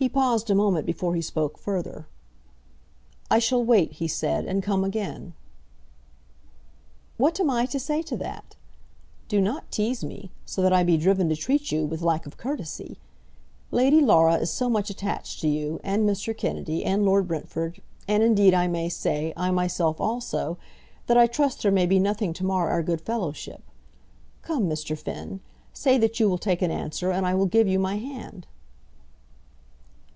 He 0.00 0.08
paused 0.08 0.48
a 0.48 0.54
moment 0.54 0.86
before 0.86 1.14
he 1.14 1.20
spoke 1.20 1.58
further. 1.58 2.06
"I 3.30 3.38
shall 3.38 3.62
wait," 3.62 3.92
he 3.92 4.08
said, 4.08 4.46
"and 4.46 4.62
come 4.62 4.82
again." 4.82 5.34
"What 7.18 7.38
am 7.38 7.50
I 7.50 7.66
to 7.66 7.78
say 7.78 8.00
to 8.04 8.16
that? 8.16 8.56
Do 9.28 9.42
not 9.42 9.70
tease 9.70 10.02
me, 10.02 10.30
so 10.46 10.62
that 10.62 10.72
I 10.72 10.84
be 10.84 10.96
driven 10.96 11.28
to 11.28 11.36
treat 11.36 11.70
you 11.70 11.84
with 11.84 12.00
lack 12.00 12.24
of 12.24 12.38
courtesy. 12.38 12.96
Lady 13.70 14.00
Laura 14.00 14.36
is 14.36 14.50
so 14.50 14.70
much 14.70 14.88
attached 14.88 15.42
to 15.42 15.48
you, 15.48 15.80
and 15.84 16.08
Mr. 16.08 16.34
Kennedy, 16.34 16.82
and 16.82 17.04
Lord 17.04 17.28
Brentford, 17.28 17.82
and 18.08 18.22
indeed 18.22 18.54
I 18.54 18.68
may 18.68 18.88
say, 18.88 19.34
I 19.36 19.50
myself 19.50 20.00
also, 20.00 20.56
that 21.08 21.18
I 21.18 21.26
trust 21.26 21.62
there 21.62 21.70
may 21.70 21.84
be 21.84 21.98
nothing 21.98 22.32
to 22.32 22.44
mar 22.46 22.70
our 22.70 22.82
good 22.82 23.02
fellowship. 23.02 23.62
Come, 24.40 24.64
Mr. 24.66 24.96
Finn, 24.96 25.40
say 25.74 25.98
that 25.98 26.18
you 26.18 26.26
will 26.26 26.38
take 26.38 26.62
an 26.62 26.70
answer, 26.70 27.10
and 27.10 27.26
I 27.26 27.34
will 27.34 27.44
give 27.44 27.68
you 27.68 27.78
my 27.78 27.98
hand." 27.98 28.46